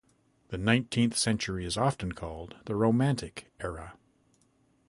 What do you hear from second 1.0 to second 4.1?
century is often called the Romantic era.